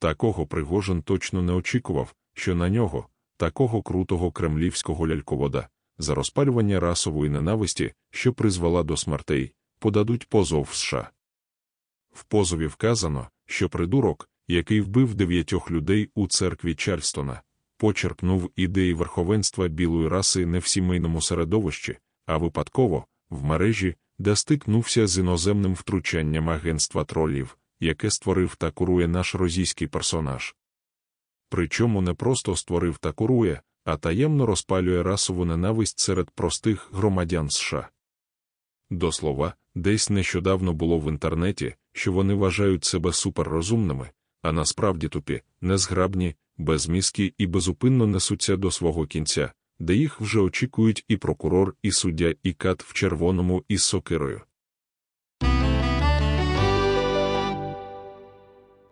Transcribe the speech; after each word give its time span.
Такого 0.00 0.46
Пригожин 0.46 1.02
точно 1.02 1.42
не 1.42 1.52
очікував, 1.52 2.14
що 2.34 2.54
на 2.54 2.68
нього, 2.68 3.08
такого 3.36 3.82
крутого 3.82 4.32
кремлівського 4.32 5.08
ляльковода, 5.08 5.68
за 5.98 6.14
розпалювання 6.14 6.80
расової 6.80 7.30
ненависті, 7.30 7.92
що 8.10 8.32
призвела 8.32 8.82
до 8.82 8.96
смертей, 8.96 9.52
подадуть 9.78 10.28
позов 10.28 10.68
в 10.70 10.74
США. 10.74 11.10
В 12.12 12.24
позові 12.24 12.66
вказано, 12.66 13.28
що 13.46 13.68
придурок, 13.68 14.28
який 14.48 14.80
вбив 14.80 15.14
дев'ятьох 15.14 15.70
людей 15.70 16.10
у 16.14 16.28
церкві 16.28 16.74
Чарльстона, 16.74 17.42
почерпнув 17.76 18.50
ідеї 18.56 18.94
верховенства 18.94 19.68
білої 19.68 20.08
раси 20.08 20.46
не 20.46 20.58
в 20.58 20.66
сімейному 20.66 21.22
середовищі, 21.22 21.98
а 22.26 22.36
випадково, 22.36 23.06
в 23.30 23.44
мережі, 23.44 23.94
де 24.18 24.36
стикнувся 24.36 25.06
з 25.06 25.18
іноземним 25.18 25.74
втручанням 25.74 26.50
агентства 26.50 27.04
тролів, 27.04 27.56
яке 27.80 28.10
створив 28.10 28.56
та 28.56 28.70
курує 28.70 29.08
наш 29.08 29.34
російський 29.34 29.86
персонаж. 29.86 30.54
Причому 31.48 32.00
не 32.00 32.14
просто 32.14 32.56
створив 32.56 32.98
та 32.98 33.12
курує, 33.12 33.60
а 33.84 33.96
таємно 33.96 34.46
розпалює 34.46 35.02
расову 35.02 35.44
ненависть 35.44 35.98
серед 35.98 36.30
простих 36.30 36.88
громадян 36.92 37.50
США. 37.50 37.88
До 38.90 39.12
слова, 39.12 39.54
десь 39.74 40.10
нещодавно 40.10 40.72
було 40.72 40.98
в 40.98 41.08
інтернеті, 41.08 41.74
що 41.92 42.12
вони 42.12 42.34
вважають 42.34 42.84
себе 42.84 43.12
суперрозумними, 43.12 44.10
а 44.42 44.52
насправді 44.52 45.08
тупі, 45.08 45.42
незграбні, 45.60 46.34
безмізкі 46.56 47.34
і 47.38 47.46
безупинно 47.46 48.06
несуться 48.06 48.56
до 48.56 48.70
свого 48.70 49.06
кінця, 49.06 49.52
де 49.78 49.94
їх 49.94 50.20
вже 50.20 50.40
очікують 50.40 51.04
і 51.08 51.16
прокурор, 51.16 51.74
і 51.82 51.92
суддя, 51.92 52.34
і 52.42 52.52
кат 52.52 52.82
в 52.82 52.92
червоному 52.92 53.64
із 53.68 53.82
сокирою. 53.82 54.40